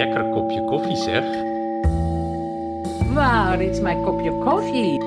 [0.00, 1.24] lekker kopje koffie zeg.
[3.58, 5.00] Dit is mijn kopje koffie.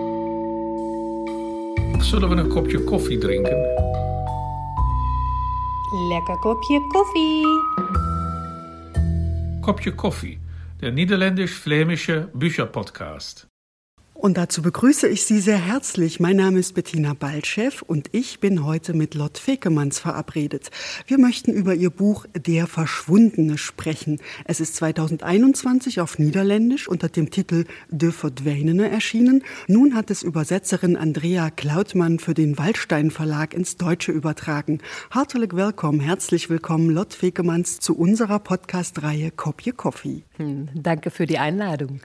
[2.03, 3.57] Zullen we een kopje koffie drinken?
[6.09, 7.45] Lekker kopje koffie.
[9.61, 10.39] Kopje koffie,
[10.79, 13.52] der niederländisch-flämische Bücherpodcast.
[14.23, 16.21] Und dazu begrüße ich Sie sehr herzlich.
[16.21, 20.71] Mein Name ist Bettina Baltschew und ich bin heute mit Lot Fekemanns verabredet.
[21.07, 24.21] Wir möchten über ihr Buch Der Verschwundene sprechen.
[24.45, 29.43] Es ist 2021 auf Niederländisch unter dem Titel De Verdweinene erschienen.
[29.67, 34.79] Nun hat es Übersetzerin Andrea Klautmann für den Waldstein Verlag ins Deutsche übertragen.
[35.11, 40.23] Hartelijk willkommen, herzlich willkommen, Lot Fekemanns, zu unserer Podcast-Reihe Kopje Coffee.
[40.37, 41.99] Hm, danke für die Einladung.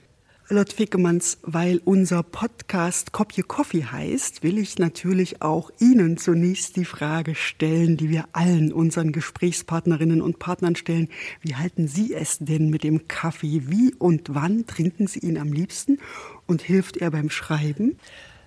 [0.51, 6.87] Lot Fickemanns, weil unser Podcast Kopje Coffee heißt, will ich natürlich auch Ihnen zunächst die
[6.87, 11.11] Frage stellen, die wir allen unseren Gesprächspartnerinnen und Partnern stellen.
[11.43, 13.65] Wie halten Sie es denn mit dem Kaffee?
[13.67, 15.99] Wie und wann trinken Sie ihn am liebsten?
[16.47, 17.99] Und hilft er beim Schreiben?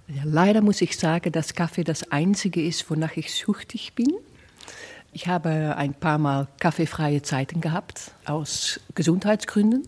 [0.08, 4.12] Ja, leider muss ich sagen, dass Kaffee das Einzige ist, wonach ich süchtig bin.
[5.14, 9.84] Ich habe ein paar Mal kaffeefreie Zeiten gehabt, aus Gesundheitsgründen.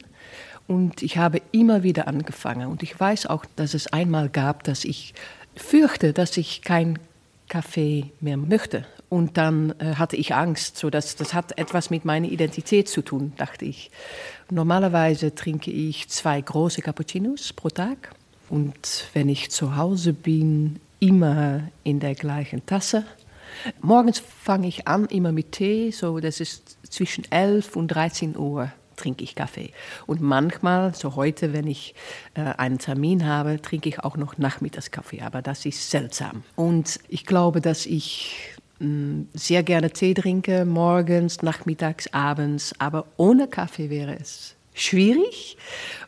[0.68, 2.68] Und ich habe immer wieder angefangen.
[2.68, 5.14] Und ich weiß auch, dass es einmal gab, dass ich
[5.56, 7.00] fürchte, dass ich kein
[7.50, 8.86] Kaffee mehr möchte.
[9.10, 13.02] Und dann äh, hatte ich Angst, so dass das hat etwas mit meiner Identität zu
[13.02, 13.92] tun, dachte ich.
[14.50, 18.16] Normalerweise trinke ich zwei große Cappuccinos pro Tag.
[18.50, 23.04] Und wenn ich zu Hause bin, immer in der gleichen Tasse.
[23.82, 28.72] Morgens fange ich an immer mit Tee, so das ist zwischen 11 und 13 Uhr
[28.96, 29.72] trinke ich Kaffee.
[30.06, 31.96] Und manchmal, so heute, wenn ich
[32.34, 35.22] äh, einen Termin habe, trinke ich auch noch Nachmittagskaffee.
[35.22, 36.44] Aber das ist seltsam.
[36.56, 38.36] Und ich glaube, dass ich
[38.80, 42.74] mh, mm, sehr gerne Tee trinke, morgens, nachmittags, abends.
[42.80, 45.58] Aber ohne Kaffee wäre es schwierig.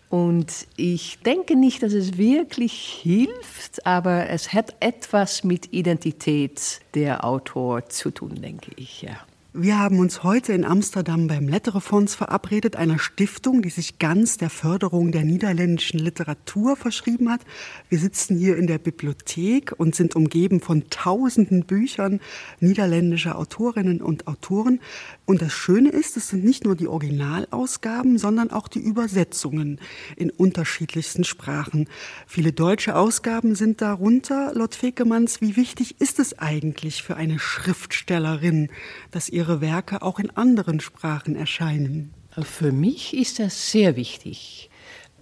[0.09, 7.25] Und ich denke nicht, dass es wirklich hilft, aber es hat etwas mit Identität der
[7.25, 9.17] Autor zu tun, denke ich, ja.
[9.57, 14.49] Wir haben uns heute in Amsterdam beim Letterefonds verabredet, einer Stiftung, die sich ganz der
[14.49, 17.39] Förderung der niederländischen Literatur verschrieben hat.
[17.87, 22.19] Wir sitzen hier in der Bibliothek und sind umgeben von tausenden Büchern
[22.59, 24.81] niederländischer Autorinnen und Autoren.
[25.23, 29.79] Und das Schöne ist, es sind nicht nur die Originalausgaben, sondern auch die Übersetzungen
[30.17, 31.87] in unterschiedlichsten Sprachen.
[32.27, 34.53] Viele deutsche Ausgaben sind darunter.
[34.53, 38.67] Lot Fekemanns, wie wichtig ist es eigentlich für eine Schriftstellerin,
[39.11, 42.11] dass ihr ihre Werke auch in anderen Sprachen erscheinen?
[42.41, 44.71] Für mich ist das sehr wichtig.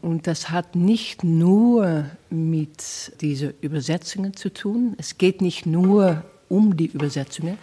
[0.02, 4.96] Und das hat nicht nur mit diesen Übersetzungen zu tun.
[4.98, 7.58] Es geht nicht nur um die Übersetzungen.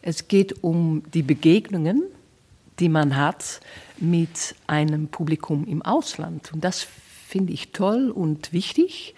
[0.00, 2.04] Es geht um die Begegnungen,
[2.78, 3.60] die man hat
[3.98, 6.52] mit einem Publikum im Ausland.
[6.54, 6.86] Und das
[7.26, 9.14] finde ich toll und wichtig.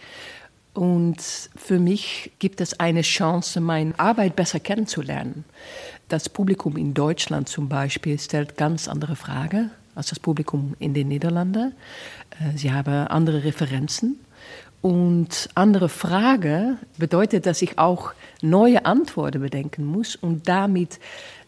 [0.75, 1.21] Und
[1.57, 5.45] für mich gibt es eine Chance, meine Arbeit besser kennenzulernen.
[6.11, 11.07] Das Publikum in Deutschland zum Beispiel stellt ganz andere Fragen als das Publikum in den
[11.07, 11.73] Niederlanden.
[12.31, 14.19] Äh, sie haben andere Referenzen.
[14.83, 18.13] Und andere Fragen bedeutet, dass ich auch
[18.43, 20.17] neue Antworten bedenken muss.
[20.17, 20.99] Und damit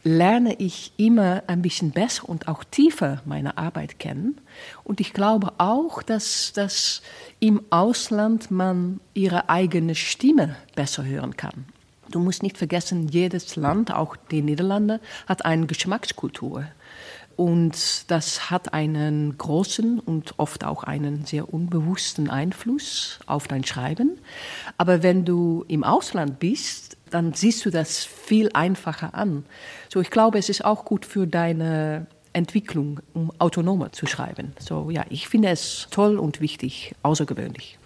[0.04, 4.40] lerne ich immer ein bisschen besser und auch tiefer meine Arbeit kennen.
[4.84, 7.02] Und ich glaube auch, dass, dass
[7.40, 11.64] im Ausland man ihre eigene Stimme besser hören kann.
[12.12, 16.66] Du musst nicht vergessen, jedes Land, auch die Niederlande, hat eine Geschmackskultur.
[17.36, 24.18] Und das hat einen großen und oft auch einen sehr unbewussten Einfluss auf dein Schreiben.
[24.76, 29.44] Aber wenn du im Ausland bist, dann siehst du das viel einfacher an.
[29.88, 34.52] So, ich glaube, es ist auch gut für deine Entwicklung, um autonomer zu schreiben.
[34.58, 37.78] So, ja, ich finde es toll und wichtig, außergewöhnlich.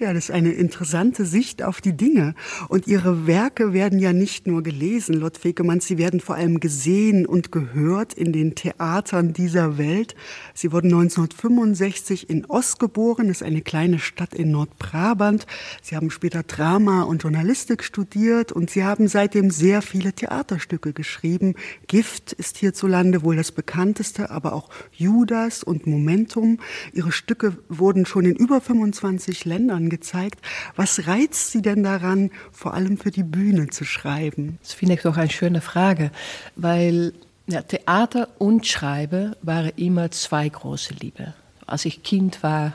[0.00, 2.34] Ja, das ist eine interessante Sicht auf die Dinge.
[2.68, 7.26] Und Ihre Werke werden ja nicht nur gelesen, Lot Fekemann, sie werden vor allem gesehen
[7.26, 10.14] und gehört in den Theatern dieser Welt.
[10.54, 15.46] Sie wurden 1965 in Ost geboren, das ist eine kleine Stadt in Nordbrabant.
[15.82, 21.56] Sie haben später Drama und Journalistik studiert und Sie haben seitdem sehr viele Theaterstücke geschrieben.
[21.88, 26.58] Gift ist hierzulande wohl das bekannteste, aber auch Judas und Momentum.
[26.94, 30.40] Ihre Stücke wurden schon in über 25 Ländern gezeigt.
[30.76, 34.58] Was reizt Sie denn daran, vor allem für die Bühne zu schreiben?
[34.62, 36.10] Das finde ich doch eine schöne Frage,
[36.56, 37.12] weil
[37.46, 41.34] ja, Theater und Schreiben waren immer zwei große Liebe.
[41.66, 42.74] Als ich Kind war,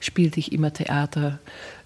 [0.00, 1.38] spielte ich immer Theater.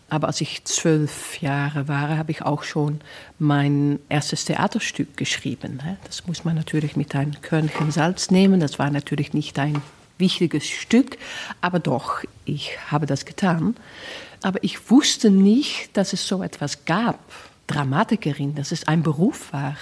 [0.08, 3.00] Aber als ich zwölf Jahre war, habe ich auch schon
[3.38, 5.80] mein erstes Theaterstück geschrieben.
[6.04, 8.58] Das muss man natürlich mit einem Körnchen Salz nehmen.
[8.58, 9.80] Das war natürlich nicht ein
[10.18, 11.16] wichtiges Stück,
[11.60, 13.76] aber doch, ich habe das getan.
[14.42, 17.18] Aber ich wusste nicht, dass es so etwas gab.
[17.66, 19.76] Dramatikerin, dass es ein Beruf war.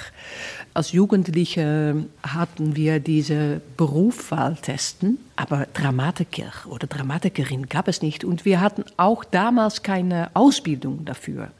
[0.74, 8.24] Als Jugendliche hatten wir diese Berufswahltesten, aber Dramatiker oder Dramatikerin gab es nicht.
[8.24, 11.50] Und wir hatten auch damals keine Ausbildung dafür.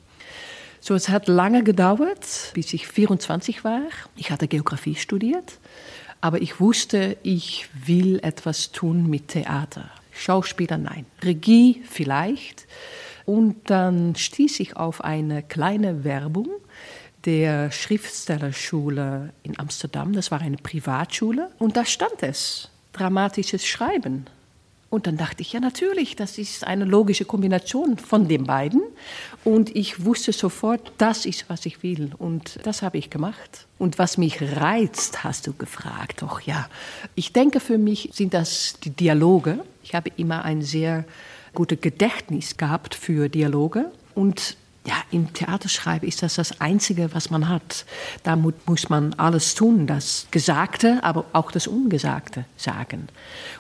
[0.80, 3.82] So, es hat lange gedauert, bis ich 24 war.
[4.14, 5.58] Ich hatte Geografie studiert,
[6.20, 9.90] aber ich wusste, ich will etwas tun mit Theater.
[10.18, 11.06] Schauspieler, nein.
[11.22, 12.66] Regie vielleicht.
[13.24, 16.48] Und dann stieß ich auf eine kleine Werbung
[17.24, 20.12] der Schriftstellerschule in Amsterdam.
[20.12, 21.50] Das war eine Privatschule.
[21.58, 24.26] Und da stand es, dramatisches Schreiben.
[24.90, 28.82] Und dann dachte ich, ja natürlich, das ist eine logische Kombination von den beiden.
[29.44, 32.12] Und ich wusste sofort, das ist, was ich will.
[32.16, 33.66] Und das habe ich gemacht.
[33.78, 36.22] Und was mich reizt, hast du gefragt.
[36.22, 36.68] Doch ja,
[37.14, 39.60] ich denke, für mich sind das die Dialoge.
[39.82, 41.04] Ich habe immer ein sehr
[41.54, 43.90] gutes Gedächtnis gehabt für Dialoge.
[44.14, 44.56] Und
[44.88, 47.84] ja, im Theaterschreiben ist das das Einzige, was man hat.
[48.22, 53.08] Da muss man alles tun, das Gesagte, aber auch das Ungesagte sagen.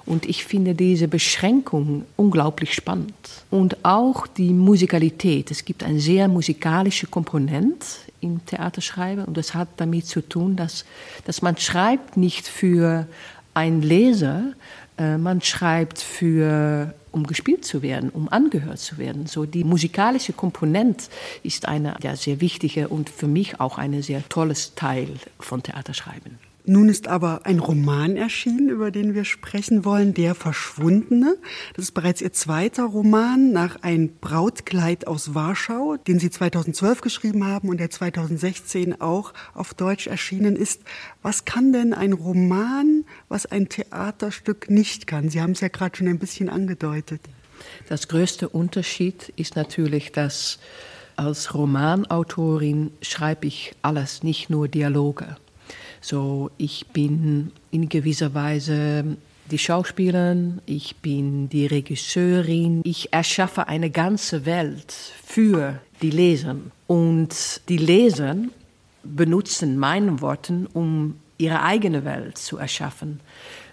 [0.06, 3.14] Und ich finde diese Beschränkung unglaublich spannend.
[3.50, 5.50] Und auch die Musikalität.
[5.50, 7.86] Es gibt eine sehr musikalische Komponente
[8.20, 10.86] im Theaterschreiben und das hat damit zu tun, dass,
[11.26, 13.06] dass man schreibt nicht für
[13.52, 14.54] einen Leser,
[14.98, 19.26] man schreibt für um gespielt zu werden, um angehört zu werden.
[19.26, 21.06] So die musikalische Komponente
[21.42, 25.08] ist eine ja, sehr wichtige und für mich auch ein sehr tolles Teil
[25.38, 26.47] von Theaterschreiben.
[26.68, 31.38] Nun ist aber ein Roman erschienen, über den wir sprechen wollen, Der Verschwundene.
[31.74, 37.46] Das ist bereits Ihr zweiter Roman nach Ein Brautkleid aus Warschau, den Sie 2012 geschrieben
[37.46, 40.82] haben und der 2016 auch auf Deutsch erschienen ist.
[41.22, 45.30] Was kann denn ein Roman, was ein Theaterstück nicht kann?
[45.30, 47.22] Sie haben es ja gerade schon ein bisschen angedeutet.
[47.88, 50.58] Das größte Unterschied ist natürlich, dass
[51.16, 55.38] als Romanautorin schreibe ich alles, nicht nur Dialoge.
[56.00, 59.16] So, ich bin in gewisser Weise
[59.50, 64.92] die Schauspielerin, ich bin die Regisseurin, ich erschaffe eine ganze Welt
[65.24, 66.56] für die Leser.
[66.86, 68.36] Und die Leser
[69.02, 73.20] benutzen meine Worte, um ihre eigene Welt zu erschaffen.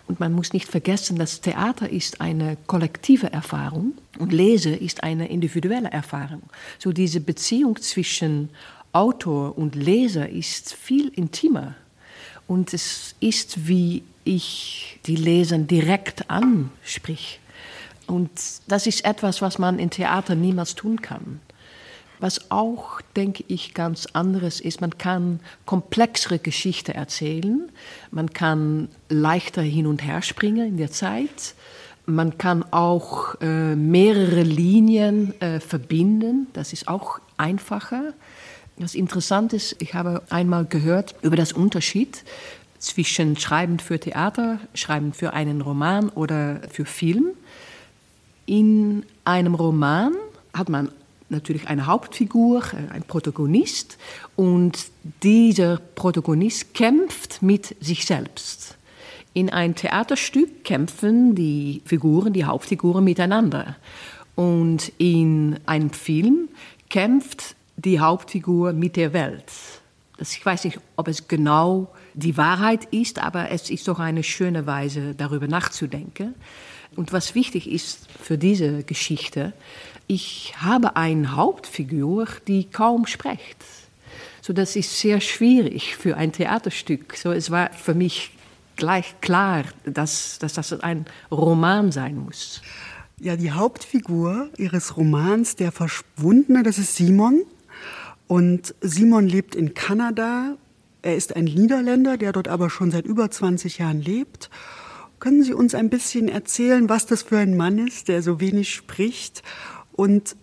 [0.07, 5.29] Und man muss nicht vergessen, dass Theater ist eine kollektive Erfahrung und Lese ist eine
[5.29, 6.43] individuelle Erfahrung.
[6.77, 8.49] So diese Beziehung zwischen
[8.91, 11.75] Autor und Leser ist viel intimer
[12.47, 17.39] und es ist, wie ich die Leser direkt ansprich.
[18.07, 18.29] Und
[18.67, 21.39] das ist etwas, was man im Theater niemals tun kann.
[22.19, 27.69] Was auch, denke ich, ganz anderes ist, man kann komplexere Geschichte erzählen,
[28.09, 31.55] man kann leichter hin und her springen in der Zeit,
[32.05, 38.13] man kann auch äh, mehrere Linien äh, verbinden, das ist auch einfacher.
[38.77, 42.23] Was interessant ist, ich habe einmal gehört über das Unterschied
[42.77, 47.29] zwischen Schreiben für Theater, Schreiben für einen Roman oder für Film.
[48.45, 50.13] In einem Roman
[50.53, 50.91] hat man
[51.29, 53.97] natürlich eine Hauptfigur, ein Protagonist
[54.35, 54.87] und
[55.23, 58.77] dieser Protagonist kämpft mit sich selbst.
[59.33, 63.77] In ein Theaterstück kämpfen die Figuren, die Hauptfiguren miteinander.
[64.35, 66.49] Und in einem Film
[66.89, 69.51] kämpft die Hauptfigur mit der Welt.
[70.19, 74.65] Ich weiß nicht, ob es genau die Wahrheit ist, aber es ist doch eine schöne
[74.65, 76.35] Weise, darüber nachzudenken.
[76.95, 79.51] Und was wichtig ist für diese Geschichte,
[80.07, 83.57] ich habe eine Hauptfigur, die kaum spricht.
[84.41, 87.17] So, das ist sehr schwierig für ein Theaterstück.
[87.17, 88.31] So, es war für mich
[88.75, 92.61] gleich klar, dass, dass das ein Roman sein muss.
[93.19, 97.41] Ja, die Hauptfigur Ihres Romans, Der Verschwundene, das ist Simon.
[98.27, 100.57] Und Simon lebt in Kanada.
[101.01, 104.49] Er ist ein Niederländer, der dort aber schon seit über 20 Jahren lebt.
[105.19, 108.73] Können Sie uns ein bisschen erzählen, was das für ein Mann ist, der so wenig
[108.73, 109.43] spricht
[109.93, 110.35] und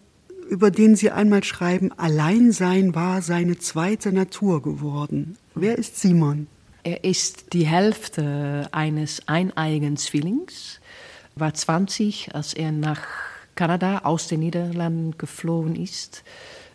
[0.48, 5.36] über den Sie einmal schreiben, Alleinsein war seine zweite Natur geworden.
[5.54, 6.46] Wer ist Simon?
[6.84, 10.80] Er ist die Hälfte eines eineigen Zwillings,
[11.36, 13.00] war 20, als er nach
[13.54, 16.24] Kanada aus den Niederlanden geflohen ist.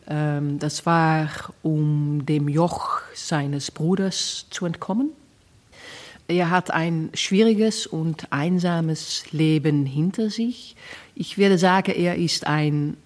[0.07, 1.29] Ähm, das war,
[1.63, 5.11] um dem Joch seines Bruders zu entkommen.
[6.27, 10.75] Er hat ein schwieriges und einsames Leben hinter sich.
[11.15, 12.97] Ich würde sagen, er ist ein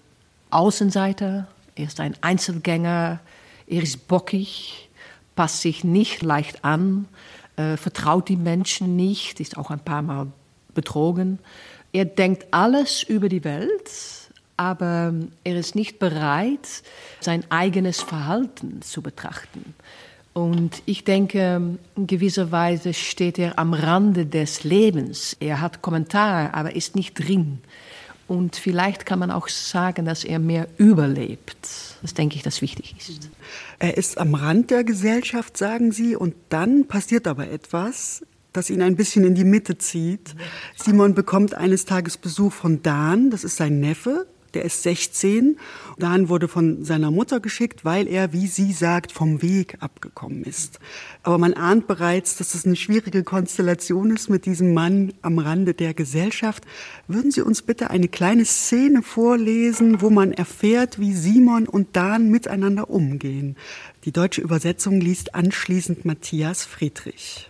[0.50, 3.20] Außenseiter, er ist ein Einzelgänger,
[3.66, 4.90] er ist bockig,
[5.36, 7.06] passt sich nicht leicht an,
[7.56, 10.26] äh, vertraut die Menschen nicht, ist auch ein paar Mal
[10.74, 11.38] betrogen.
[11.92, 13.90] Er denkt alles über die Welt,
[14.62, 16.84] aber er ist nicht bereit,
[17.20, 19.74] sein eigenes Verhalten zu betrachten.
[20.34, 25.36] Und ich denke, in gewisser Weise steht er am Rande des Lebens.
[25.40, 27.58] Er hat Kommentar, aber ist nicht drin.
[28.28, 31.58] Und vielleicht kann man auch sagen, dass er mehr überlebt.
[32.00, 33.30] Das denke ich, das wichtig ist.
[33.80, 38.80] Er ist am Rand der Gesellschaft, sagen Sie, und dann passiert aber etwas, das ihn
[38.80, 40.34] ein bisschen in die Mitte zieht.
[40.76, 45.56] Simon bekommt eines Tages Besuch von Dan, das ist sein Neffe, der ist 16.
[45.98, 50.78] Dan wurde von seiner Mutter geschickt, weil er, wie sie sagt, vom Weg abgekommen ist.
[51.22, 55.74] Aber man ahnt bereits, dass es eine schwierige Konstellation ist mit diesem Mann am Rande
[55.74, 56.64] der Gesellschaft.
[57.08, 62.30] Würden Sie uns bitte eine kleine Szene vorlesen, wo man erfährt, wie Simon und Dan
[62.30, 63.56] miteinander umgehen?
[64.04, 67.48] Die deutsche Übersetzung liest anschließend Matthias Friedrich.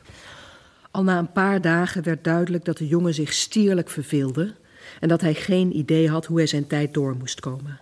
[0.95, 4.55] Al na een paar dagen werd duidelijk dat de jongen zich stierlijk verveelde
[5.03, 7.81] en dat hij geen idee had hoe hij zijn tijd door moest komen.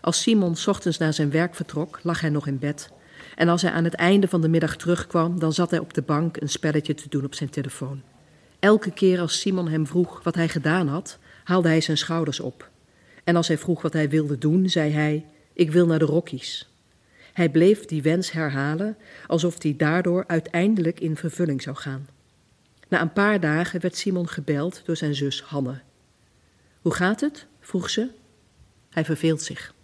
[0.00, 2.90] Als Simon ochtends naar zijn werk vertrok, lag hij nog in bed.
[3.36, 6.02] En als hij aan het einde van de middag terugkwam, dan zat hij op de
[6.02, 8.02] bank een spelletje te doen op zijn telefoon.
[8.58, 12.70] Elke keer als Simon hem vroeg wat hij gedaan had, haalde hij zijn schouders op.
[13.24, 16.70] En als hij vroeg wat hij wilde doen, zei hij: Ik wil naar de Rockies.
[17.32, 22.08] Hij bleef die wens herhalen, alsof die daardoor uiteindelijk in vervulling zou gaan.
[22.88, 25.80] Na een paar dagen werd Simon gebeld door zijn zus Hanne.
[26.82, 27.46] Hoe gaat het?
[27.60, 28.10] vroeg ze.
[28.90, 29.74] Hij verveelt zich.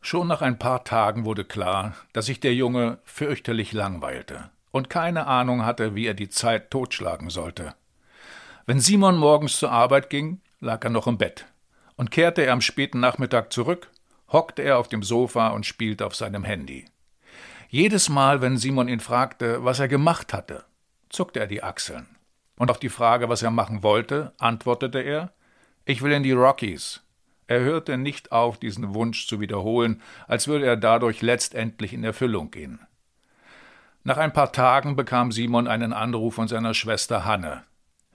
[0.00, 5.26] Schon nach ein paar Tagen wurde klar, dass sich der Junge fürchterlich langweilte und keine
[5.26, 7.74] Ahnung hatte, wie er die Zeit totschlagen sollte.
[8.64, 11.46] Wenn Simon morgens zur Arbeit ging, lag er noch im Bett,
[11.96, 13.90] und kehrte er am späten Nachmittag zurück,
[14.28, 16.84] hockte er auf dem Sofa und spielte auf seinem Handy.
[17.68, 20.64] Jedes Mal, wenn Simon ihn fragte, was er gemacht hatte,
[21.12, 22.16] zuckte er die Achseln.
[22.56, 25.32] Und auf die Frage, was er machen wollte, antwortete er
[25.84, 27.02] Ich will in die Rockies.
[27.46, 32.50] Er hörte nicht auf, diesen Wunsch zu wiederholen, als würde er dadurch letztendlich in Erfüllung
[32.50, 32.80] gehen.
[34.04, 37.64] Nach ein paar Tagen bekam Simon einen Anruf von seiner Schwester Hanne.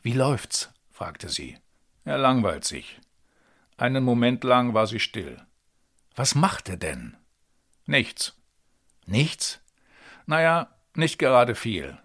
[0.02, 0.74] Wie läuft's?
[0.92, 1.58] fragte sie.
[2.04, 3.00] Er langweilt sich.
[3.78, 5.38] Einen Moment lang war sie still.
[6.16, 7.16] Was macht er denn?
[7.86, 8.34] Nichts.
[9.06, 9.62] Nichts?
[10.26, 11.98] Naja, nicht gerade viel.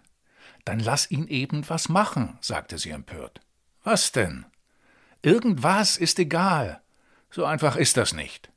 [0.64, 3.40] Dann lass ihn eben was machen, sagte sie empört.
[3.85, 4.47] Was denn?
[5.23, 6.81] Irgendwas ist egal.
[7.31, 8.50] So einfach ist das nicht.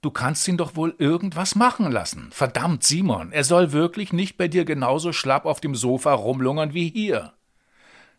[0.00, 2.30] Du kannst ihn doch wohl irgendwas machen lassen.
[2.30, 6.90] Verdammt, Simon, er soll wirklich nicht bei dir genauso schlapp auf dem Sofa rumlungern wie
[6.90, 7.32] hier.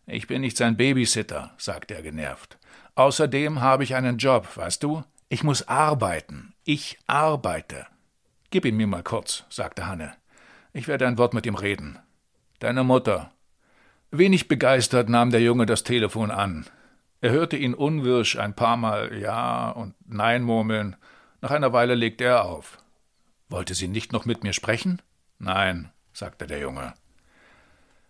[0.08, 2.58] Ich bin nicht sein Babysitter, sagte er genervt.
[2.96, 5.04] Außerdem habe ich einen Job, weißt du?
[5.30, 6.54] Ich muss arbeiten.
[6.64, 7.88] Ich arbeite.
[8.50, 10.14] Gib ihn mir mal kurz, sagte Hanne.
[10.74, 12.00] Ich werde ein Wort mit ihm reden.
[12.60, 13.32] Deine Mutter.
[14.12, 16.66] Wenig begeistert nahm der Junge das Telefon an.
[17.22, 20.96] Er hörte ihn unwirsch ein paar Mal Ja und Nein murmeln.
[21.42, 22.78] Nach einer Weile legte er auf.
[23.50, 25.02] Wollte sie nicht noch mit mir sprechen?
[25.38, 26.94] Nein, sagte der Junge.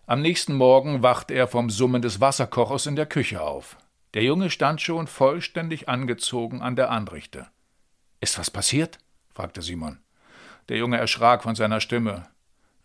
[0.06, 3.76] Am nächsten Morgen wachte er vom Summen des Wasserkochers in der Küche auf.
[4.14, 7.48] Der Junge stand schon vollständig angezogen an der Anrichte.
[8.20, 8.98] Ist was passiert?
[9.34, 9.98] fragte Simon.
[10.68, 12.28] Der Junge erschrak von seiner Stimme.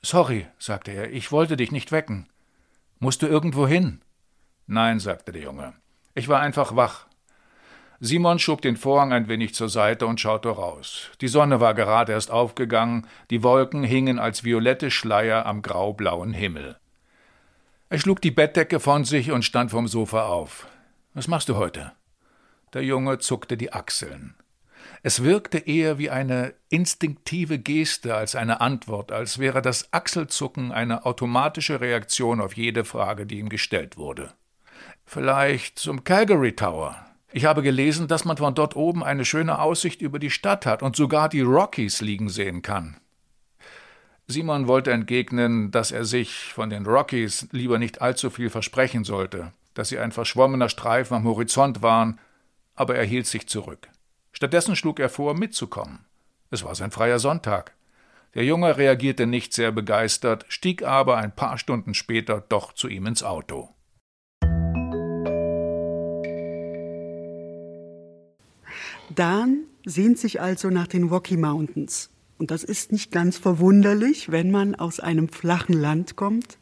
[0.04, 2.28] Sorry, sagte er, ich wollte dich nicht wecken.
[3.00, 4.02] Musst du irgendwo hin?
[4.66, 5.74] Nein, sagte der Junge.
[6.16, 7.06] Ich war einfach wach.
[8.00, 11.12] Simon schob den Vorhang ein wenig zur Seite und schaute raus.
[11.22, 16.78] Die Sonne war gerade erst aufgegangen, die Wolken hingen als violette Schleier am graublauen Himmel.
[17.90, 20.68] Er schlug die Bettdecke von sich und stand vom Sofa auf.
[21.14, 21.92] Was machst du heute?
[22.74, 24.34] Der Junge zuckte die Achseln.
[25.04, 31.06] Es wirkte eher wie eine instinktive Geste als eine Antwort, als wäre das Achselzucken eine
[31.06, 34.34] automatische Reaktion auf jede Frage, die ihm gestellt wurde.
[35.04, 37.04] Vielleicht zum Calgary Tower.
[37.32, 40.84] Ich habe gelesen, dass man von dort oben eine schöne Aussicht über die Stadt hat
[40.84, 42.98] und sogar die Rockies liegen sehen kann.
[44.28, 49.52] Simon wollte entgegnen, dass er sich von den Rockies lieber nicht allzu viel versprechen sollte,
[49.74, 52.20] dass sie ein verschwommener Streifen am Horizont waren,
[52.76, 53.90] aber er hielt sich zurück.
[54.42, 56.00] Stattdessen schlug er vor, mitzukommen.
[56.50, 57.76] Es war sein freier Sonntag.
[58.34, 63.06] Der Junge reagierte nicht sehr begeistert, stieg aber ein paar Stunden später doch zu ihm
[63.06, 63.70] ins Auto.
[69.14, 72.10] Dan sehnt sich also nach den Rocky Mountains.
[72.40, 76.58] Und das ist nicht ganz verwunderlich, wenn man aus einem flachen Land kommt.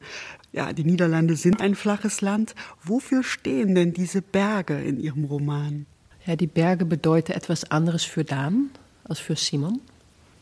[0.52, 2.56] Ja, die Niederlande sind ein flaches Land.
[2.84, 5.86] Wofür stehen denn diese Berge in Ihrem Roman?
[6.30, 8.70] Ja, die Berge bedeuten etwas anderes für Dan
[9.04, 9.80] als für Simon.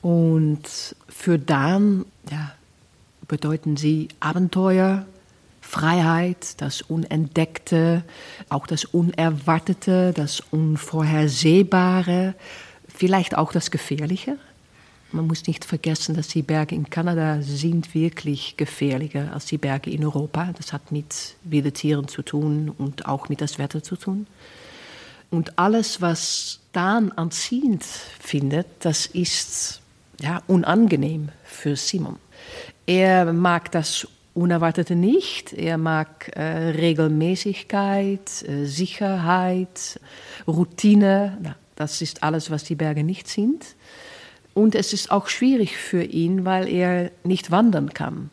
[0.01, 0.63] Und
[1.08, 2.51] für Dan ja,
[3.25, 5.06] bedeuten sie Abenteuer,
[5.62, 8.03] Freiheit, das Unentdeckte,
[8.50, 12.36] auch das Unerwartete, das Unvorhersehbare,
[12.89, 14.36] vielleicht auch das Gefährliche.
[15.13, 19.89] Man muss nicht vergessen, dass die Berge in Kanada sind wirklich gefährlicher als die Berge
[19.89, 20.53] in Europa.
[20.58, 24.27] Das hat mit wilden Tieren zu tun und auch mit das Wetter zu tun.
[25.29, 29.81] Und alles, was Dan anziehend findet, das ist
[30.22, 32.17] ja, unangenehm für Simon.
[32.86, 35.53] Er mag das Unerwartete nicht.
[35.53, 40.00] Er mag äh, Regelmäßigkeit, äh, Sicherheit,
[40.48, 41.38] Routine.
[41.41, 43.75] Na, das ist alles, was die Berge nicht sind.
[44.53, 48.29] Und es ist auch schwierig für ihn, weil er nicht wandern kann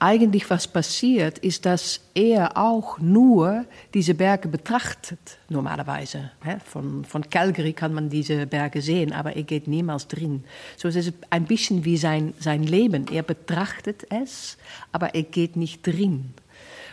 [0.00, 6.30] eigentlich was passiert, ist, dass er auch nur diese Berge betrachtet, normalerweise.
[6.64, 10.44] Von, von Calgary kann man diese Berge sehen, aber er geht niemals drin.
[10.76, 13.06] So es ist ein bisschen wie sein, sein Leben.
[13.12, 14.56] Er betrachtet es,
[14.90, 16.32] aber er geht nicht drin.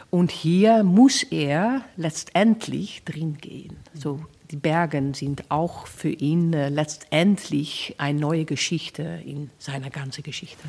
[0.09, 3.77] Und hier muss er letztendlich drin gehen.
[3.93, 4.19] So,
[4.51, 10.63] die Berge sind auch für ihn äh, letztendlich eine neue Geschichte in seiner ganzen Geschichte.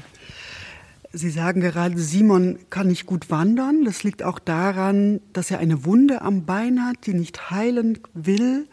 [1.13, 3.85] Sie sagen gerade, Simon kann nicht gut wandern.
[3.85, 8.69] Das liegt auch daran, dass er eine Wunde am Bein hat, die nicht heilen will.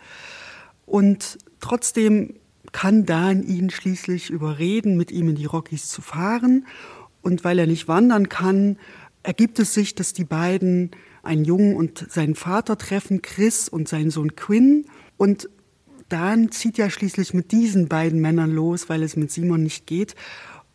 [0.86, 2.36] Und trotzdem
[2.74, 6.66] kann Dan ihn schließlich überreden, mit ihm in die Rockies zu fahren.
[7.22, 8.78] Und weil er nicht wandern kann,
[9.24, 10.92] ergibt es sich, dass die beiden
[11.24, 14.86] einen Jungen und seinen Vater treffen, Chris und seinen Sohn Quinn.
[15.16, 15.50] Und
[16.10, 20.16] Dan zieht ja schließlich mit diesen beiden Männern los, weil es mit Simon nicht geht.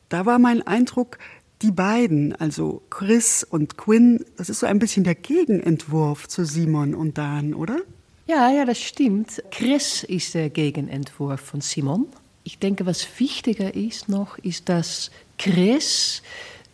[0.09, 1.19] Da war mein Eindruck,
[1.63, 6.95] die beiden, also Chris und Quinn, das ist so ein bisschen der Gegenentwurf zu Simon
[6.95, 7.79] und Dan, oder?
[8.27, 9.43] Ja, ja, das stimmt.
[9.51, 12.07] Chris ist der Gegenentwurf von Simon.
[12.45, 16.23] Ich denke, was wichtiger ist noch, ist, dass Chris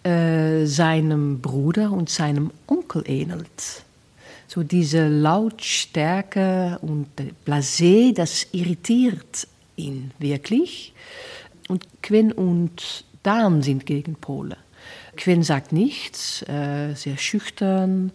[0.04, 3.84] äh, seinem Bruder und seinem Onkel ähnelt.
[4.46, 7.08] So diese Lautstärke und
[7.44, 10.92] Blasé, das irritiert ihn wirklich.
[11.68, 14.56] Und Quinn und Dan sind Gegenpole.
[15.16, 18.12] Quinn sagt nichts, äh, sehr schüchtern,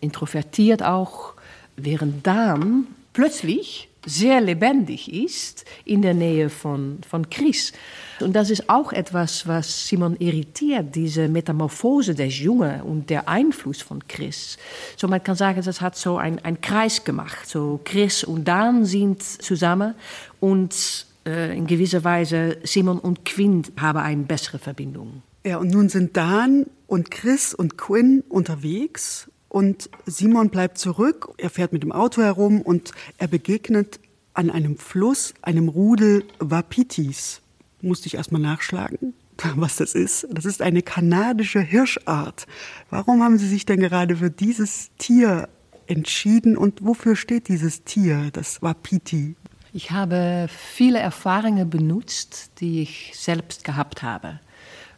[0.00, 1.34] introvertiert auch,
[1.76, 7.72] während Dan plötzlich sehr lebendig ist in der Nähe von, von Chris.
[8.20, 13.82] Und das ist auch etwas, was Simon irritiert, diese Metamorphose des Jungen und der Einfluss
[13.82, 14.58] von Chris.
[14.96, 17.48] So man kann sagen, das hat so ein, ein Kreis gemacht.
[17.48, 19.94] So Chris und Dan sind zusammen
[20.40, 25.22] und äh, in gewisser Weise Simon und Quinn haben eine bessere Verbindung.
[25.46, 31.34] Ja, und nun sind Dan und Chris und Quinn unterwegs und Simon bleibt zurück.
[31.36, 34.00] Er fährt mit dem Auto herum und er begegnet
[34.32, 37.42] an einem Fluss einem Rudel Wapitis.
[37.82, 39.12] Musste ich erstmal nachschlagen,
[39.56, 40.26] was das ist.
[40.30, 42.46] Das ist eine kanadische Hirschart.
[42.88, 45.50] Warum haben Sie sich denn gerade für dieses Tier
[45.86, 49.36] entschieden und wofür steht dieses Tier, das Wapiti?
[49.74, 54.40] Ich habe viele Erfahrungen benutzt, die ich selbst gehabt habe.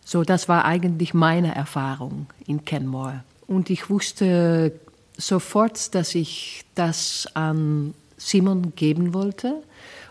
[0.08, 3.24] So, das war eigentlich meine Erfahrung in Kenmore.
[3.48, 4.70] Und ich wusste
[5.16, 9.64] sofort, dass ich das an Simon geben wollte.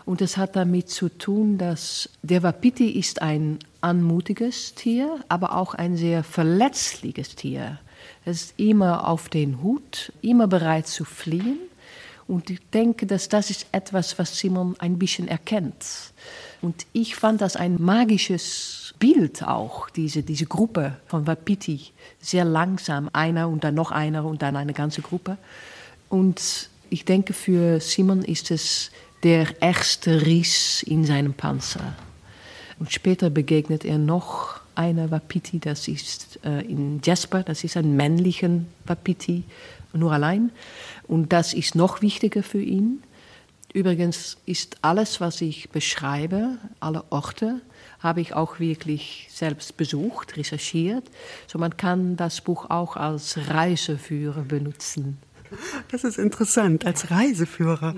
[0.04, 5.72] Und es hat damit zu tun, dass der Wapiti ist ein anmutiges Tier, aber auch
[5.72, 7.78] ein sehr verletzliches Tier.
[8.26, 11.58] Es ist immer auf den Hut, immer bereit zu fliehen.
[12.28, 16.12] Und ich denke, dass das ist etwas, was Simon ein bisschen erkennt.
[16.66, 23.08] Und ich fand das ein magisches Bild auch, diese, diese Gruppe von Wapiti, sehr langsam,
[23.12, 25.38] einer und dann noch einer und dann eine ganze Gruppe.
[26.08, 28.90] Und ich denke, für Simon ist es
[29.22, 31.94] der erste Riss in seinem Panzer.
[32.80, 37.94] Und später begegnet er noch einer Wapiti, das ist äh, in Jasper, das ist ein
[37.94, 38.50] männlicher
[38.86, 39.44] Wapiti,
[39.92, 40.50] nur allein.
[41.06, 43.04] Und das ist noch wichtiger für ihn.
[43.76, 47.60] Übrigens ist alles, was ich beschreibe, alle Orte,
[47.98, 51.04] habe ich auch wirklich selbst besucht, recherchiert.
[51.46, 55.18] So man kann das Buch auch als Reiseführer benutzen.
[55.90, 57.94] Das ist interessant, als Reiseführer.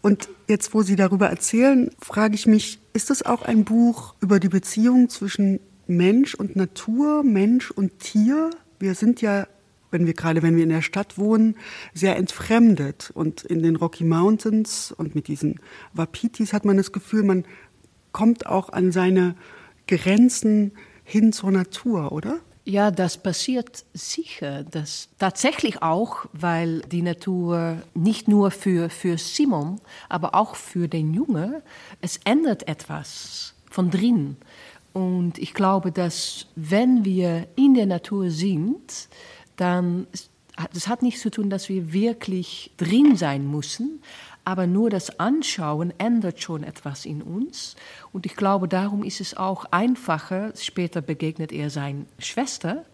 [0.00, 4.40] Und jetzt, wo Sie darüber erzählen, frage ich mich, ist das auch ein Buch über
[4.40, 8.48] die Beziehung zwischen Mensch und Natur, Mensch und Tier?
[8.78, 9.46] Wir sind ja,
[9.90, 11.56] wenn wir gerade, wenn wir in der Stadt wohnen,
[11.94, 13.10] sehr entfremdet.
[13.14, 15.60] Und in den Rocky Mountains und mit diesen
[15.92, 17.44] Wapitis hat man das Gefühl, man
[18.12, 19.34] kommt auch an seine
[19.86, 20.72] Grenzen
[21.04, 22.40] hin zur Natur, oder?
[22.64, 24.62] Ja, das passiert sicher.
[24.62, 31.14] Das tatsächlich auch, weil die Natur nicht nur für, für Simon, aber auch für den
[31.14, 31.62] Jungen,
[32.02, 34.36] es ändert etwas von drin.
[34.92, 39.08] Und ich glaube, dass wenn wir in der Natur sind,
[39.60, 40.06] dann
[40.72, 44.02] das hat nichts zu tun, dass wir wirklich drin sein müssen,
[44.44, 47.76] aber nur das Anschauen ändert schon etwas in uns.
[48.12, 52.84] Und ich glaube, darum ist es auch einfacher, später begegnet er seiner Schwester,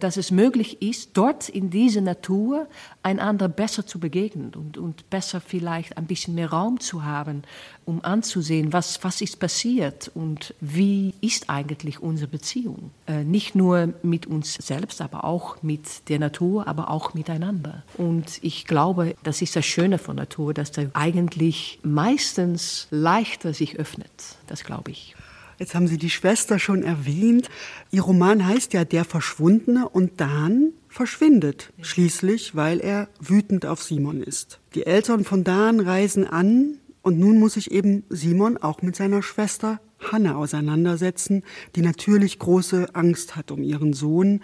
[0.00, 2.66] dass es möglich ist, dort in dieser Natur
[3.02, 7.42] einander besser zu begegnen und, und besser vielleicht ein bisschen mehr Raum zu haben,
[7.84, 12.90] um anzusehen, was, was ist passiert und wie ist eigentlich unsere Beziehung.
[13.06, 17.82] Äh, nicht nur mit uns selbst, aber auch mit der Natur, aber auch miteinander.
[17.96, 23.78] Und ich glaube, das ist das Schöne von Natur, dass der eigentlich meistens leichter sich
[23.78, 24.10] öffnet.
[24.46, 25.14] Das glaube ich.
[25.60, 27.50] Jetzt haben Sie die Schwester schon erwähnt.
[27.90, 34.22] Ihr Roman heißt ja Der Verschwundene und Dan verschwindet schließlich, weil er wütend auf Simon
[34.22, 34.58] ist.
[34.74, 39.22] Die Eltern von Dan reisen an und nun muss sich eben Simon auch mit seiner
[39.22, 41.42] Schwester Hanne auseinandersetzen,
[41.76, 44.40] die natürlich große Angst hat um ihren Sohn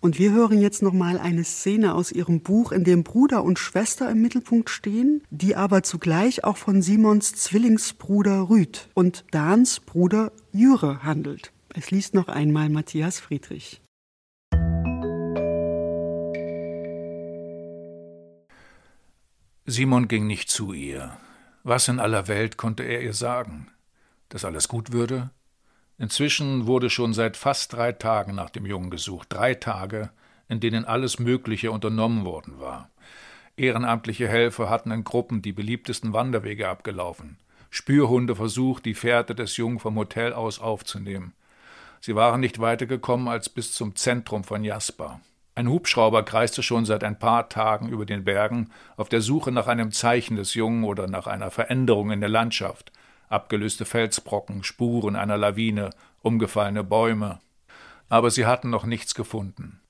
[0.00, 3.58] und wir hören jetzt noch mal eine Szene aus ihrem Buch, in dem Bruder und
[3.58, 10.32] Schwester im Mittelpunkt stehen, die aber zugleich auch von Simons Zwillingsbruder Rüd und Dans Bruder
[10.52, 11.52] Jüre handelt.
[11.74, 13.82] Es liest noch einmal Matthias Friedrich.
[19.66, 21.16] Simon ging nicht zu ihr.
[21.62, 23.68] Was in aller Welt konnte er ihr sagen?
[24.30, 25.30] Dass alles gut würde?
[26.00, 29.26] Inzwischen wurde schon seit fast drei Tagen nach dem Jungen gesucht.
[29.30, 30.08] Drei Tage,
[30.48, 32.88] in denen alles Mögliche unternommen worden war.
[33.58, 37.36] Ehrenamtliche Helfer hatten in Gruppen die beliebtesten Wanderwege abgelaufen.
[37.68, 41.34] Spürhunde versucht, die Fährte des Jungen vom Hotel aus aufzunehmen.
[42.00, 45.20] Sie waren nicht weiter gekommen als bis zum Zentrum von Jasper.
[45.54, 49.66] Ein Hubschrauber kreiste schon seit ein paar Tagen über den Bergen auf der Suche nach
[49.66, 52.90] einem Zeichen des Jungen oder nach einer Veränderung in der Landschaft
[53.30, 55.90] abgelöste Felsbrocken, Spuren einer Lawine,
[56.20, 57.40] umgefallene Bäume.
[58.10, 59.80] Aber sie hatten noch nichts gefunden.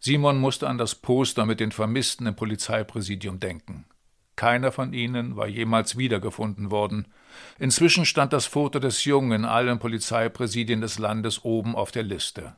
[0.00, 3.84] Simon musste an das Poster mit den Vermissten im Polizeipräsidium denken.
[4.36, 7.08] Keiner von ihnen war jemals wiedergefunden worden.
[7.58, 12.54] Inzwischen stand das Foto des Jungen in allen Polizeipräsidien des Landes oben auf der Liste.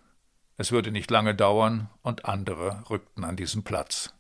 [0.59, 4.13] Es würde nicht lange dauern, und andere rückten an diesen Platz.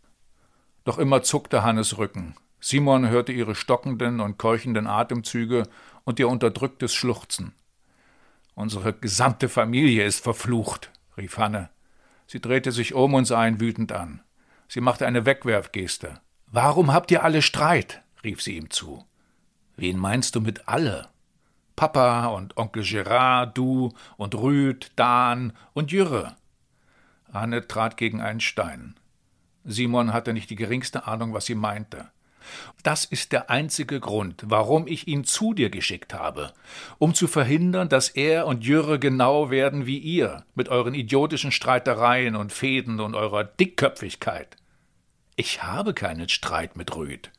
[0.84, 2.34] Doch immer zuckte Hannes Rücken.
[2.60, 5.64] Simon hörte ihre stockenden und keuchenden Atemzüge
[6.04, 7.54] und ihr unterdrücktes Schluchzen.
[8.54, 11.70] Unsere gesamte Familie ist verflucht, rief Hanne.
[12.26, 14.22] Sie drehte sich um und sah ihn wütend an.
[14.68, 16.20] Sie machte eine Wegwerfgeste.
[16.46, 18.02] Warum habt ihr alle Streit?
[18.22, 19.04] rief sie ihm zu.
[19.76, 21.08] Wen meinst du mit alle?
[21.74, 26.36] Papa und Onkel Gerard, du und Rüd, Dan und Jürre.
[27.32, 28.94] Anne trat gegen einen Stein.
[29.64, 32.10] Simon hatte nicht die geringste Ahnung, was sie meinte.
[32.82, 36.52] Das ist der einzige Grund, warum ich ihn zu dir geschickt habe,
[36.98, 42.36] um zu verhindern, dass er und Jürre genau werden wie ihr, mit euren idiotischen Streitereien
[42.36, 44.56] und Fäden und eurer Dickköpfigkeit.
[45.36, 47.30] Ich habe keinen Streit mit Rüd.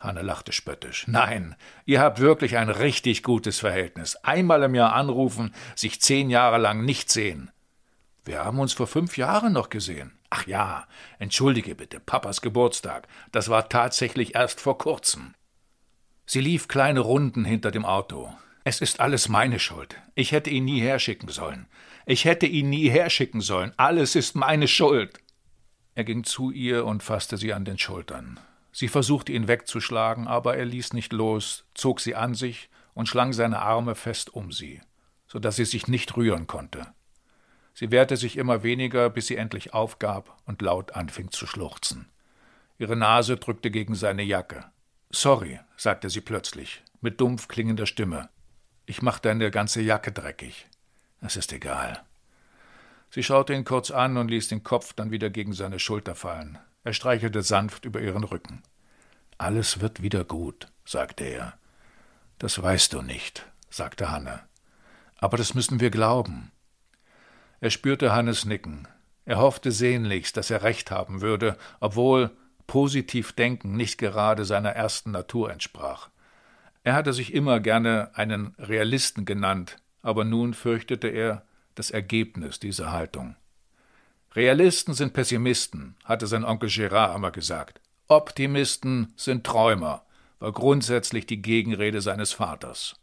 [0.00, 1.06] Hanne lachte spöttisch.
[1.08, 4.16] Nein, ihr habt wirklich ein richtig gutes Verhältnis.
[4.16, 7.50] Einmal im Jahr anrufen, sich zehn Jahre lang nicht sehen.
[8.24, 10.18] Wir haben uns vor fünf Jahren noch gesehen.
[10.36, 10.88] Ach ja,
[11.20, 13.06] entschuldige bitte, Papas Geburtstag.
[13.30, 15.34] Das war tatsächlich erst vor kurzem.
[16.26, 18.34] Sie lief kleine Runden hinter dem Auto.
[18.64, 19.96] Es ist alles meine Schuld.
[20.16, 21.68] Ich hätte ihn nie herschicken sollen.
[22.04, 23.74] Ich hätte ihn nie herschicken sollen.
[23.76, 25.20] Alles ist meine Schuld.
[25.94, 28.40] Er ging zu ihr und fasste sie an den Schultern.
[28.72, 33.32] Sie versuchte ihn wegzuschlagen, aber er ließ nicht los, zog sie an sich und schlang
[33.32, 34.80] seine Arme fest um sie,
[35.28, 36.88] so dass sie sich nicht rühren konnte.
[37.74, 42.08] Sie wehrte sich immer weniger, bis sie endlich aufgab und laut anfing zu schluchzen.
[42.78, 44.64] Ihre Nase drückte gegen seine Jacke.
[45.10, 48.28] Sorry, sagte sie plötzlich, mit dumpf klingender Stimme.
[48.86, 50.68] Ich mach deine ganze Jacke dreckig.
[51.20, 52.02] Es ist egal.
[53.10, 56.58] Sie schaute ihn kurz an und ließ den Kopf dann wieder gegen seine Schulter fallen.
[56.84, 58.62] Er streichelte sanft über ihren Rücken.
[59.38, 61.54] Alles wird wieder gut, sagte er.
[62.38, 64.40] Das weißt du nicht, sagte Hanne.
[65.16, 66.50] Aber das müssen wir glauben.
[67.64, 68.86] Er spürte Hannes Nicken.
[69.24, 72.30] Er hoffte sehnlichst, dass er recht haben würde, obwohl
[72.66, 76.10] positiv denken nicht gerade seiner ersten Natur entsprach.
[76.82, 82.92] Er hatte sich immer gerne einen Realisten genannt, aber nun fürchtete er das Ergebnis dieser
[82.92, 83.34] Haltung.
[84.34, 87.80] Realisten sind Pessimisten, hatte sein Onkel Gérard einmal gesagt.
[88.08, 90.04] Optimisten sind Träumer,
[90.38, 92.96] war grundsätzlich die Gegenrede seines Vaters.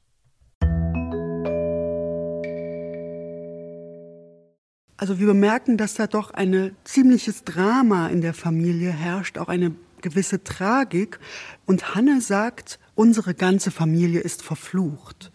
[5.01, 9.71] Also wir bemerken, dass da doch ein ziemliches Drama in der Familie herrscht, auch eine
[10.01, 11.17] gewisse Tragik.
[11.65, 15.31] Und Hanne sagt, unsere ganze Familie ist verflucht.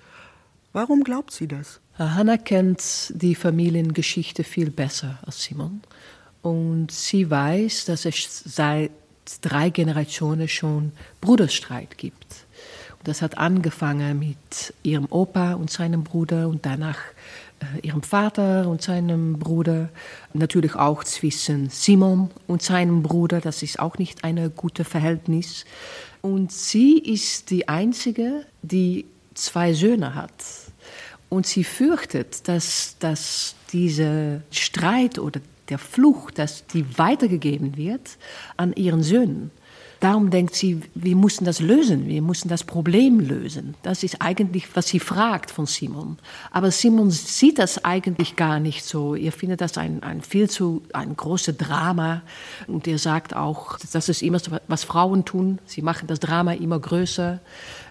[0.73, 1.81] Warum glaubt sie das?
[1.99, 5.81] Hannah kennt die Familiengeschichte viel besser als Simon.
[6.43, 8.93] Und sie weiß, dass es seit
[9.41, 12.47] drei Generationen schon Bruderstreit gibt.
[13.01, 16.99] Und das hat angefangen mit ihrem Opa und seinem Bruder und danach
[17.83, 19.89] ihrem Vater und seinem Bruder.
[20.33, 23.41] Natürlich auch zwischen Simon und seinem Bruder.
[23.41, 25.65] Das ist auch nicht ein gutes Verhältnis.
[26.23, 30.33] Und sie ist die Einzige, die zwei Söhne hat.
[31.29, 38.19] Und sie fürchtet, dass, dass dieser Streit oder der Fluch, dass die weitergegeben wird
[38.57, 39.51] an ihren Söhnen.
[40.07, 43.75] Darum denkt sie, wir müssen das lösen, wir müssen das Problem lösen.
[43.83, 46.17] Das ist eigentlich, was sie fragt von Simon.
[46.53, 49.17] Aber Simon sieht das eigentlich gar nicht so.
[49.17, 52.23] Ihr findet das ein, ein viel zu ein großes Drama.
[52.69, 55.59] Und er sagt auch, das ist immer so, was Frauen tun.
[55.67, 57.41] Sie machen das Drama immer größer.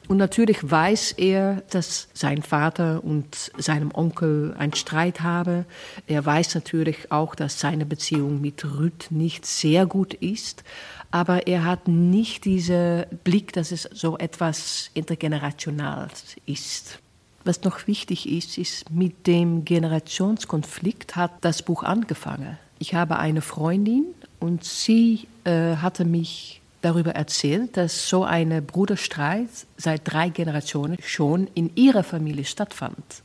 [0.08, 5.66] Und natürlich weiß er, dass sein Vater und seinem Onkel einen Streit haben.
[6.08, 10.64] Er weiß natürlich auch, dass seine Beziehung mit Ruth nicht sehr gut ist
[11.12, 16.10] aber er hat nicht diesen Blick, dass es so etwas intergenerational
[16.46, 17.00] ist.
[17.44, 22.58] Was noch wichtig ist, ist, mit dem Generationskonflikt hat das Buch angefangen.
[22.80, 24.06] Ich habe eine Freundin
[24.40, 31.48] und sie äh, hatte mich darüber erzählt, dass so ein Bruderstreit seit drei Generationen schon
[31.54, 33.24] in ihrer Familie stattfand.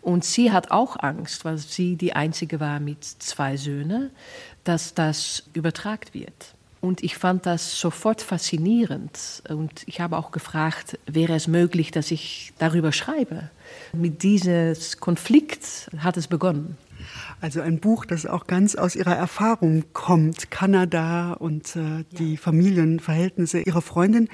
[0.00, 4.10] Und sie hat auch Angst, weil sie die Einzige war mit zwei Söhnen,
[4.62, 6.53] dass das übertragen wird.
[6.84, 9.42] Und ich fand das sofort faszinierend.
[9.48, 13.48] Und ich habe auch gefragt, wäre es möglich, dass ich darüber schreibe?
[13.94, 16.76] Mit diesem Konflikt hat es begonnen.
[17.40, 23.60] Also ein Buch, das auch ganz aus ihrer Erfahrung kommt, Kanada und äh, die Familienverhältnisse
[23.60, 24.28] ihrer Freundin.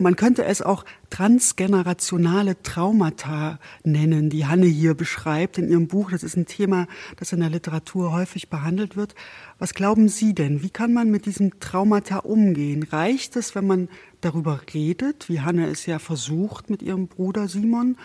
[0.00, 6.10] Man könnte es auch transgenerationale Traumata nennen, die Hanne hier beschreibt in ihrem Buch.
[6.10, 9.14] Das ist ein Thema, das in der Literatur häufig behandelt wird.
[9.58, 10.62] Was glauben Sie denn?
[10.62, 12.82] Wie kann man mit diesem Traumata umgehen?
[12.82, 13.88] Reicht es, wenn man
[14.22, 17.98] darüber redet, wie Hanne es ja versucht mit ihrem Bruder Simon?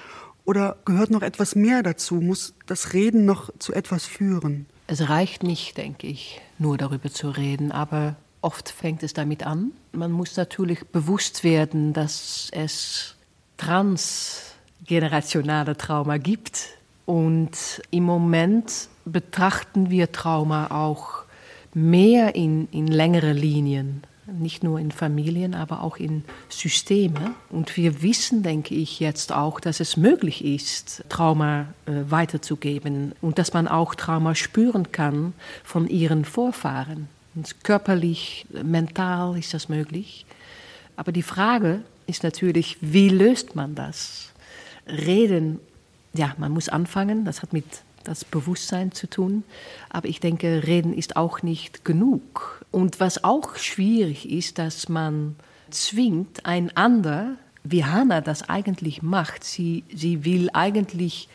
[0.45, 2.15] Oder gehört noch etwas mehr dazu?
[2.15, 4.67] Muss das Reden noch zu etwas führen?
[4.87, 9.71] Es reicht nicht, denke ich, nur darüber zu reden, aber Oft fängt es damit an.
[9.91, 13.15] Man muss natürlich bewusst werden, dass es
[13.57, 16.77] transgenerationale Trauma gibt.
[17.07, 21.23] Und im Moment betrachten wir Trauma auch
[21.73, 27.35] mehr in, in längere Linien, nicht nur in Familien, aber auch in Systeme.
[27.49, 33.37] Und wir wissen, denke ich, jetzt auch, dass es möglich ist, Trauma äh, weiterzugeben und
[33.37, 35.33] dass man auch Trauma spüren kann
[35.63, 37.07] von ihren Vorfahren.
[37.63, 40.25] Körperlich, mental ist das möglich.
[40.95, 44.31] Aber die Frage ist natürlich, wie löst man das?
[44.87, 45.59] Reden,
[46.13, 47.65] ja, man muss anfangen, das hat mit
[48.07, 49.43] das Bewusstsein zu tun.
[49.89, 52.65] Aber ich denke, reden ist auch nicht genug.
[52.71, 55.35] Und was auch schwierig ist, dass man
[55.69, 61.27] zwingt, ein anderer, wie Hannah das eigentlich macht, sie, sie will eigentlich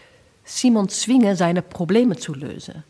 [0.45, 2.85] Simon zwingen, seine Probleme zu lösen.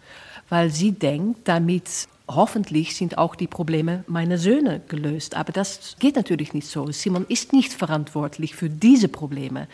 [0.49, 5.35] Weil sie denkt, damit hoffentlich sind auch die Probleme meiner Söhne gelöst.
[5.35, 6.91] Aber das geht natürlich nicht so.
[6.93, 9.69] Simon ist nicht verantwortlich für diese Probleme.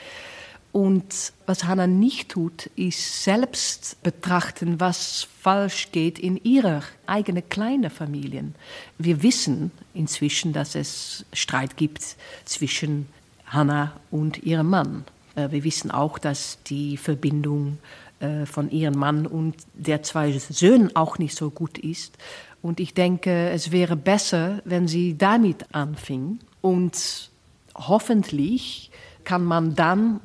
[0.76, 7.88] Und was Hannah nicht tut, ist selbst betrachten, was falsch geht in ihrer eigenen kleinen
[7.88, 8.54] Familien.
[8.98, 13.06] Wir wissen inzwischen, dass es Streit gibt zwischen
[13.46, 15.06] Hannah und ihrem Mann.
[15.34, 17.78] Äh, wir wissen auch, dass die Verbindung
[18.20, 22.18] äh, von ihrem Mann und der zwei Söhnen auch nicht so gut ist.
[22.60, 26.38] Und ich denke, es wäre besser, wenn sie damit anfing.
[26.60, 27.30] Und
[27.74, 28.90] hoffentlich
[29.24, 30.20] kann man dann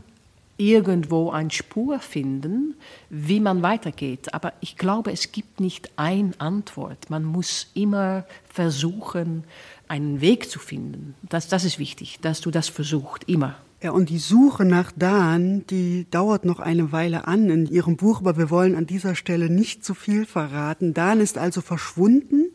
[0.62, 2.76] irgendwo eine Spur finden,
[3.10, 4.34] wie man weitergeht.
[4.34, 7.10] Aber ich glaube, es gibt nicht eine Antwort.
[7.10, 9.43] Man muss immer versuchen,
[9.88, 11.15] einen Weg zu finden.
[11.24, 13.56] Das, das ist wichtig, dass du das versuchst, immer.
[13.84, 18.20] Ja, und die Suche nach Dan, die dauert noch eine Weile an in Ihrem Buch,
[18.20, 20.94] aber wir wollen an dieser Stelle nicht zu viel verraten.
[20.94, 22.52] Dan ist also verschwunden,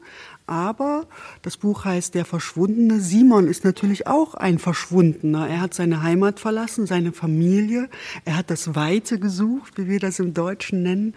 [0.47, 1.09] aber
[1.43, 3.01] das Buch heißt Der Verschwundene.
[3.01, 5.49] Simon ist natürlich auch ein Verschwundener.
[5.49, 7.89] Er hat seine Heimat verlassen, seine Familie.
[8.25, 11.13] Er hat das Weite gesucht, wie wir das im Deutschen nennen.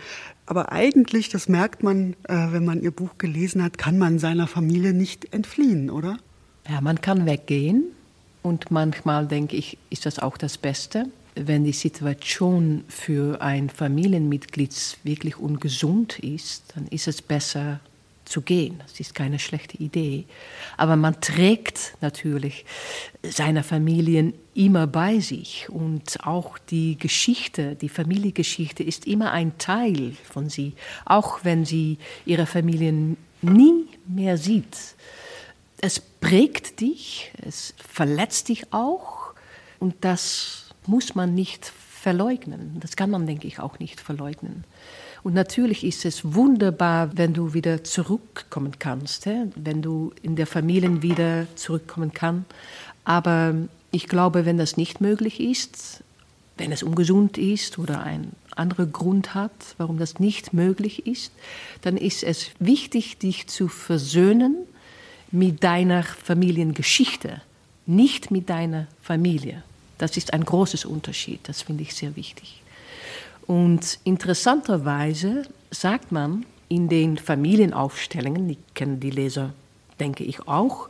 [0.47, 4.47] Aber eigentlich, das merkt man, äh, wenn man Ihr Buch gelesen hat, kann man seiner
[4.47, 6.17] Familie nicht entfliehen, oder?
[6.67, 7.91] Ja, man kann weggehen,
[8.41, 14.97] und manchmal denke ich, ist das auch das Beste, wenn die Situation für ein Familienmitglied
[15.03, 17.79] wirklich ungesund ist, dann ist es besser
[18.25, 18.79] zu gehen.
[18.79, 20.25] Das ist keine schlechte Idee.
[20.77, 22.65] Aber man trägt natürlich
[23.23, 30.13] seine Familien immer bei sich und auch die Geschichte, die Familiengeschichte ist immer ein Teil
[30.23, 30.73] von sie,
[31.05, 34.77] auch wenn sie ihre Familien nie mehr sieht.
[35.81, 39.33] Es prägt dich, es verletzt dich auch
[39.79, 42.77] und das muss man nicht verleugnen.
[42.79, 44.63] Das kann man, denke ich, auch nicht verleugnen.
[45.23, 51.01] Und natürlich ist es wunderbar, wenn du wieder zurückkommen kannst, wenn du in der Familie
[51.01, 52.45] wieder zurückkommen kannst.
[53.03, 53.55] Aber
[53.91, 56.03] ich glaube, wenn das nicht möglich ist,
[56.57, 61.31] wenn es ungesund ist oder ein anderer Grund hat, warum das nicht möglich ist,
[61.81, 64.55] dann ist es wichtig, dich zu versöhnen
[65.31, 67.41] mit deiner Familiengeschichte,
[67.85, 69.63] nicht mit deiner Familie.
[69.97, 72.61] Das ist ein großes Unterschied, das finde ich sehr wichtig.
[73.45, 79.53] Und interessanterweise sagt man in den Familienaufstellungen, die kennen die Leser,
[79.99, 80.87] denke ich auch,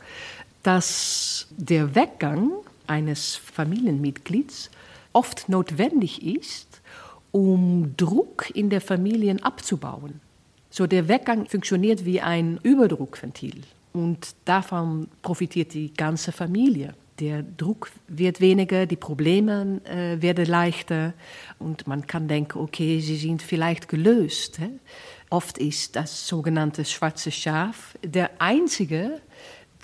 [0.62, 2.52] dass der Weggang
[2.86, 4.70] eines Familienmitglieds
[5.12, 6.80] oft notwendig ist,
[7.32, 10.20] um Druck in der Familie abzubauen.
[10.70, 17.90] So der Weggang funktioniert wie ein Überdruckventil und davon profitiert die ganze Familie der Druck
[18.08, 21.12] wird weniger, die Probleme äh, werden leichter
[21.58, 24.58] und man kann denken, okay, sie sind vielleicht gelöst.
[24.58, 24.70] Hè?
[25.28, 29.20] Oft ist das sogenannte schwarze Schaf der einzige,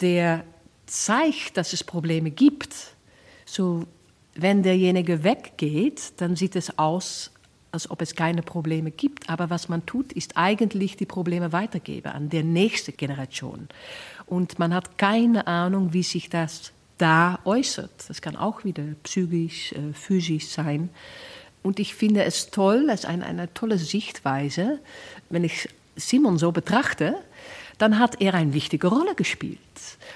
[0.01, 0.45] der
[0.87, 2.75] zeigt, dass es Probleme gibt.
[3.45, 3.85] So,
[4.35, 7.31] wenn derjenige weggeht, dann sieht es aus,
[7.76, 9.30] als ob es keine Probleme gibt.
[9.30, 13.68] Aber was man tut, ist eigentlich die Probleme weitergeben an der nächste Generation.
[14.26, 18.08] Und man hat keine Ahnung, wie sich das da äußert.
[18.08, 20.88] Das kann auch wieder psychisch, äh, physisch sein.
[21.62, 24.78] Und ich finde es toll, es ist eine, eine tolle Sichtweise.
[25.30, 27.16] Wenn ich Simon so betrachte,
[27.78, 29.58] dann hat er eine wichtige Rolle gespielt.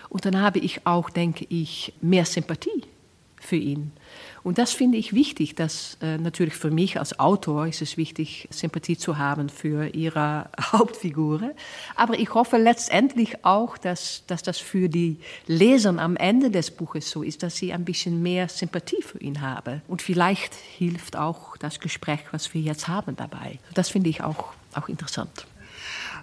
[0.08, 2.84] Und dann habe ich auch, denke ich, mehr Sympathie
[3.40, 3.92] für ihn.
[4.42, 8.48] Und das finde ich wichtig, dass äh, natürlich für mich als Autor ist es wichtig,
[8.50, 11.52] Sympathie zu haben für ihre Hauptfiguren.
[11.96, 17.10] Aber ich hoffe letztendlich auch, dass, dass das für die Leser am Ende des Buches
[17.10, 19.82] so ist, dass sie ein bisschen mehr Sympathie für ihn haben.
[19.88, 23.58] Und vielleicht hilft auch das Gespräch, was wir jetzt haben, dabei.
[23.74, 25.46] Das finde ich auch, auch interessant.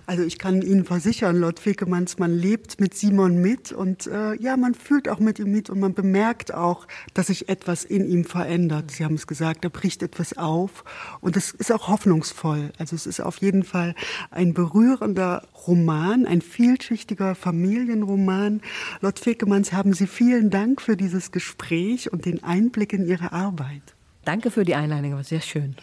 [0.08, 4.56] Also ich kann Ihnen versichern, Lord Fekemanns, man lebt mit Simon mit und äh, ja,
[4.56, 8.24] man fühlt auch mit ihm mit und man bemerkt auch, dass sich etwas in ihm
[8.24, 8.90] verändert.
[8.92, 10.86] Sie haben es gesagt, da bricht etwas auf
[11.20, 12.72] und es ist auch hoffnungsvoll.
[12.78, 13.96] Also es ist auf jeden Fall
[14.32, 18.62] ein berührender Roman, ein vielschichtiger Familienroman.
[19.02, 23.82] Lord Fekemanns, haben Sie vielen Dank für dieses Gespräch und den Einblick in Ihre Arbeit.
[24.24, 25.76] Danke für die Einladung, war sehr schön.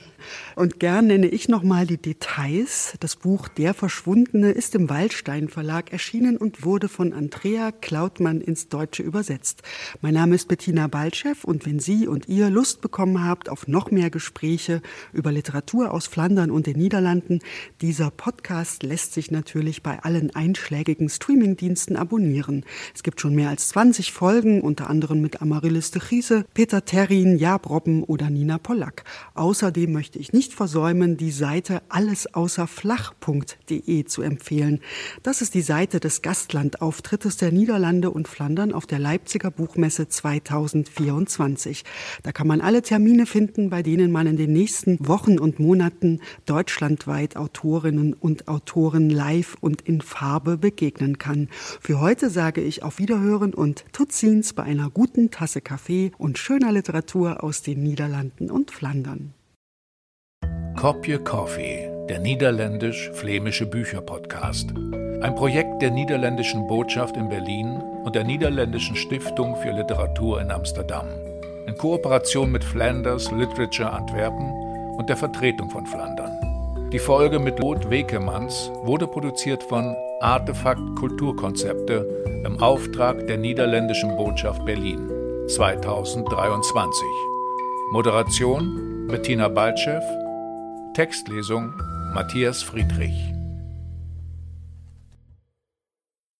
[0.56, 2.94] Und gern nenne ich noch mal die Details.
[3.00, 8.68] Das Buch Der Verschwundene ist im Waldstein Verlag erschienen und wurde von Andrea Klautmann ins
[8.68, 9.62] Deutsche übersetzt.
[10.00, 13.90] Mein Name ist Bettina Baltschew und wenn Sie und ihr Lust bekommen habt auf noch
[13.90, 14.82] mehr Gespräche
[15.12, 17.40] über Literatur aus Flandern und den Niederlanden,
[17.80, 22.64] dieser Podcast lässt sich natürlich bei allen einschlägigen Streamingdiensten abonnieren.
[22.94, 27.38] Es gibt schon mehr als 20 Folgen, unter anderem mit Amaryllis de Chiese, Peter Terrin,
[27.38, 29.04] Jab Robben oder Nina Pollack.
[29.34, 34.80] Außerdem möchte ich nicht versäumen, die Seite allesaußerflach.de zu empfehlen.
[35.22, 41.84] Das ist die Seite des Gastlandauftrittes der Niederlande und Flandern auf der Leipziger Buchmesse 2024.
[42.22, 46.20] Da kann man alle Termine finden, bei denen man in den nächsten Wochen und Monaten
[46.46, 51.48] deutschlandweit Autorinnen und Autoren live und in Farbe begegnen kann.
[51.80, 56.72] Für heute sage ich auf Wiederhören und Tutzins bei einer guten Tasse Kaffee und schöner
[56.72, 59.34] Literatur aus den Niederlanden und Flandern.
[60.84, 64.68] Kopje Coffee, der niederländisch-flämische Bücherpodcast.
[65.22, 71.06] Ein Projekt der niederländischen Botschaft in Berlin und der niederländischen Stiftung für Literatur in Amsterdam.
[71.66, 74.52] In Kooperation mit Flanders Literature Antwerpen
[74.98, 76.32] und der Vertretung von Flandern.
[76.92, 82.06] Die Folge mit Lot Wekemanns wurde produziert von Artefakt Kulturkonzepte
[82.44, 85.08] im Auftrag der niederländischen Botschaft Berlin
[85.48, 87.06] 2023.
[87.90, 90.23] Moderation Bettina Baltschew
[90.94, 91.74] Textlesung
[92.14, 93.34] Matthias Friedrich